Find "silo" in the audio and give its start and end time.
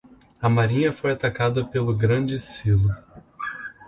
2.39-2.89